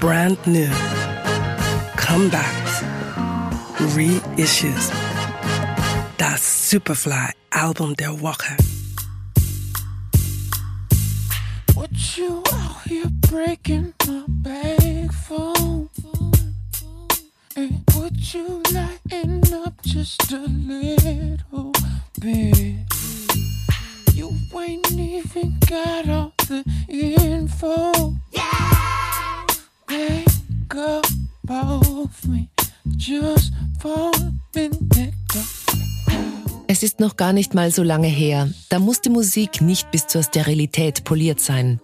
brand 0.00 0.38
new, 0.46 0.70
comebacks, 1.96 2.82
reissues. 3.94 4.88
That 6.16 6.38
Superfly 6.38 7.32
Album 7.52 7.94
der 7.94 8.14
Woche. 8.14 8.56
What 11.74 12.16
you 12.16 12.42
out 12.52 12.82
here 12.88 13.10
breaking 13.28 13.92
my 14.06 14.24
bag 14.26 15.12
for? 15.12 15.52
And 17.56 17.84
would 17.94 18.34
you 18.34 18.62
lighten 18.72 19.42
up 19.52 19.82
just 19.82 20.32
a 20.32 20.46
little 20.46 21.72
bit? 22.18 22.76
You 24.14 24.30
ain't 24.58 24.92
even 24.92 25.58
got 25.68 26.08
all 26.08 26.32
the 26.48 26.64
Es 36.66 36.82
ist 36.82 37.00
noch 37.00 37.16
gar 37.16 37.32
nicht 37.32 37.54
mal 37.54 37.70
so 37.72 37.82
lange 37.82 38.06
her. 38.06 38.48
Da 38.68 38.78
musste 38.78 39.10
Musik 39.10 39.60
nicht 39.60 39.90
bis 39.90 40.06
zur 40.06 40.22
Sterilität 40.22 41.04
poliert 41.04 41.40
sein. 41.40 41.80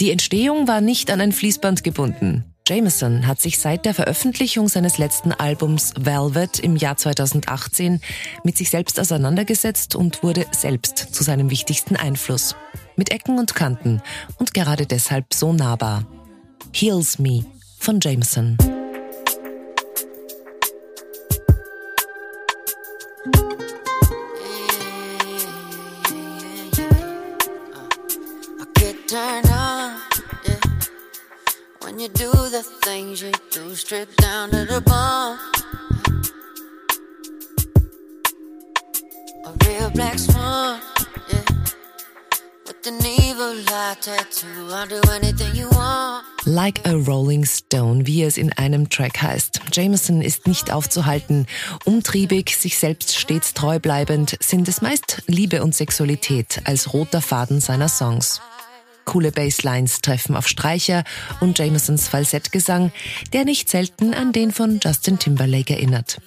Die 0.00 0.10
Entstehung 0.10 0.66
war 0.66 0.80
nicht 0.80 1.10
an 1.10 1.20
ein 1.20 1.32
Fließband 1.32 1.84
gebunden. 1.84 2.44
Jameson 2.66 3.26
hat 3.26 3.40
sich 3.40 3.58
seit 3.58 3.84
der 3.84 3.94
Veröffentlichung 3.94 4.68
seines 4.68 4.96
letzten 4.96 5.32
Albums 5.32 5.92
Velvet 5.98 6.60
im 6.60 6.76
Jahr 6.76 6.96
2018 6.96 8.00
mit 8.44 8.56
sich 8.56 8.70
selbst 8.70 9.00
auseinandergesetzt 9.00 9.94
und 9.94 10.22
wurde 10.22 10.46
selbst 10.52 10.96
zu 10.96 11.24
seinem 11.24 11.50
wichtigsten 11.50 11.96
Einfluss. 11.96 12.54
Mit 12.96 13.10
Ecken 13.10 13.38
und 13.38 13.54
Kanten 13.54 14.00
und 14.38 14.54
gerade 14.54 14.86
deshalb 14.86 15.34
so 15.34 15.52
nahbar. 15.52 16.06
Heals 16.72 17.18
Me 17.18 17.44
von 17.78 17.98
Jameson. 18.00 18.56
Turn 29.10 29.44
on, 29.46 30.00
yeah. 30.46 30.60
When 31.80 31.98
you 31.98 32.06
do 32.06 32.30
the 32.30 32.62
things 32.82 33.20
you 33.20 33.32
do, 33.50 33.74
straight 33.74 34.16
down 34.18 34.50
to 34.50 34.64
the 34.64 34.80
bone. 34.80 35.36
A 39.46 39.66
real 39.66 39.90
black 39.90 40.16
swan, 40.16 40.80
yeah. 41.28 41.42
With 42.68 42.86
an 42.86 43.04
evil 43.04 43.64
eye 43.66 43.96
tattoo, 44.00 44.68
I'll 44.70 44.86
do 44.86 45.00
anything 45.10 45.56
you 45.56 45.68
want. 45.70 46.24
Like 46.46 46.86
a 46.86 46.96
Rolling 46.96 47.44
Stone, 47.44 48.06
wie 48.06 48.22
es 48.22 48.38
in 48.38 48.52
einem 48.52 48.90
Track 48.90 49.20
heißt. 49.22 49.60
Jameson 49.72 50.22
ist 50.22 50.46
nicht 50.46 50.72
aufzuhalten. 50.72 51.48
Umtriebig, 51.84 52.56
sich 52.56 52.78
selbst 52.78 53.16
stets 53.16 53.54
treu 53.54 53.80
bleibend, 53.80 54.36
sind 54.40 54.68
es 54.68 54.82
meist 54.82 55.22
Liebe 55.26 55.64
und 55.64 55.74
Sexualität 55.74 56.60
als 56.64 56.92
roter 56.92 57.20
Faden 57.20 57.60
seiner 57.60 57.88
Songs. 57.88 58.40
Coole 59.10 59.32
Basslines 59.32 60.02
treffen 60.02 60.36
auf 60.36 60.46
Streicher 60.46 61.02
und 61.40 61.58
Jamesons 61.58 62.06
Falsettgesang, 62.06 62.92
der 63.32 63.44
nicht 63.44 63.68
selten 63.68 64.14
an 64.14 64.30
den 64.30 64.52
von 64.52 64.78
Justin 64.80 65.18
Timberlake 65.18 65.74
erinnert. 65.74 66.20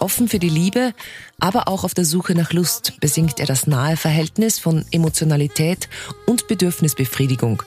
Offen 0.00 0.26
für 0.26 0.40
die 0.40 0.48
Liebe, 0.48 0.94
aber 1.38 1.68
auch 1.68 1.84
auf 1.84 1.94
der 1.94 2.04
Suche 2.04 2.34
nach 2.34 2.52
Lust 2.52 2.98
besingt 2.98 3.38
er 3.38 3.46
das 3.46 3.68
nahe 3.68 3.96
Verhältnis 3.96 4.58
von 4.58 4.84
Emotionalität 4.90 5.88
und 6.26 6.48
Bedürfnisbefriedigung. 6.48 7.62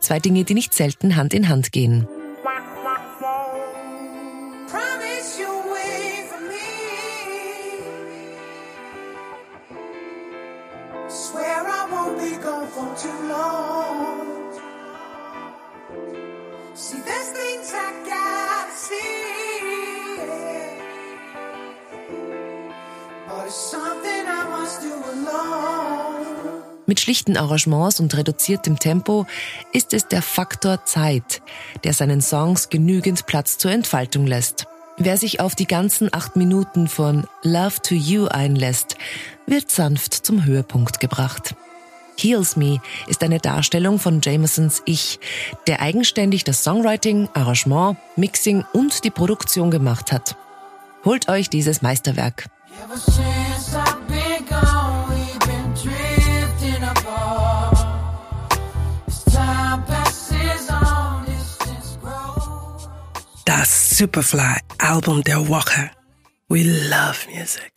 Zwei 0.00 0.20
Dinge, 0.20 0.44
die 0.44 0.52
nicht 0.52 0.74
selten 0.74 1.16
Hand 1.16 1.32
in 1.32 1.48
Hand 1.48 1.72
gehen. 1.72 2.06
Swear 11.08 11.66
I 11.66 11.77
won't 11.90 12.18
be 12.18 12.36
gone 12.42 12.66
for 12.66 12.86
too 12.96 13.28
long. 13.28 14.28
See, 16.74 16.98
there's 17.04 17.30
things 17.30 17.72
I 17.74 17.92
gotta 18.06 18.76
see. 18.76 19.08
But 23.28 23.46
it's 23.46 23.54
something 23.54 24.26
I 24.26 24.44
must 24.48 24.82
do 24.82 24.94
alone. 24.94 26.08
Mit 26.86 27.00
schlichten 27.00 27.36
Arrangements 27.36 28.00
und 28.00 28.16
reduziertem 28.16 28.78
Tempo 28.78 29.26
ist 29.72 29.92
es 29.92 30.08
der 30.08 30.22
Faktor 30.22 30.86
Zeit, 30.86 31.42
der 31.84 31.92
seinen 31.92 32.22
Songs 32.22 32.70
genügend 32.70 33.26
Platz 33.26 33.58
zur 33.58 33.72
Entfaltung 33.72 34.26
lässt. 34.26 34.66
Wer 34.96 35.16
sich 35.16 35.40
auf 35.40 35.54
die 35.54 35.66
ganzen 35.66 36.08
acht 36.12 36.36
Minuten 36.36 36.88
von 36.88 37.26
Love 37.42 37.82
to 37.82 37.94
You 37.94 38.26
einlässt, 38.26 38.96
wird 39.46 39.70
sanft 39.70 40.14
zum 40.14 40.44
Höhepunkt 40.44 40.98
gebracht. 40.98 41.54
Heals 42.18 42.56
Me 42.56 42.80
ist 43.06 43.22
eine 43.22 43.38
Darstellung 43.38 43.98
von 43.98 44.20
Jamesons 44.20 44.82
Ich, 44.84 45.20
der 45.66 45.80
eigenständig 45.80 46.44
das 46.44 46.64
Songwriting, 46.64 47.28
Arrangement, 47.34 47.96
Mixing 48.16 48.64
und 48.72 49.04
die 49.04 49.10
Produktion 49.10 49.70
gemacht 49.70 50.12
hat. 50.12 50.36
Holt 51.04 51.28
euch 51.28 51.48
dieses 51.48 51.80
Meisterwerk. 51.80 52.46
Das 63.44 63.90
Superfly 63.90 64.56
Album 64.78 65.22
der 65.22 65.48
Woche. 65.48 65.90
We 66.48 66.62
love 66.62 67.26
music. 67.32 67.62